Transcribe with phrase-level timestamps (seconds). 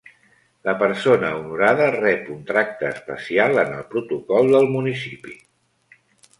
[0.69, 5.41] La persona honorada rep un tracte especial en el protocol del municipi.